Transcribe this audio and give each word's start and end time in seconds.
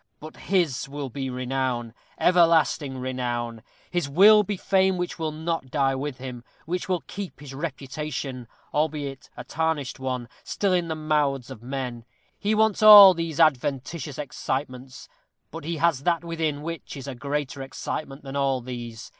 But 0.19 0.35
his 0.35 0.89
will 0.89 1.11
be 1.11 1.29
renown 1.29 1.93
everlasting 2.17 2.97
renown; 2.97 3.61
his 3.91 4.09
will 4.09 4.41
be 4.41 4.57
fame 4.57 4.97
which 4.97 5.19
will 5.19 5.31
not 5.31 5.69
die 5.69 5.93
with 5.93 6.17
him 6.17 6.43
which 6.65 6.89
will 6.89 7.01
keep 7.01 7.39
his 7.39 7.53
reputation, 7.53 8.47
albeit 8.73 9.29
a 9.37 9.43
tarnished 9.43 9.99
one, 9.99 10.27
still 10.43 10.73
in 10.73 10.87
the 10.87 10.95
mouths 10.95 11.51
of 11.51 11.61
men. 11.61 12.03
He 12.39 12.55
wants 12.55 12.81
all 12.81 13.13
these 13.13 13.39
adventitious 13.39 14.17
excitements, 14.17 15.07
but 15.51 15.65
he 15.65 15.77
has 15.77 16.01
that 16.01 16.23
within 16.23 16.63
which 16.63 16.97
is 16.97 17.07
a 17.07 17.13
greater 17.13 17.61
excitement 17.61 18.23
than 18.23 18.35
all 18.35 18.59
these. 18.59 19.07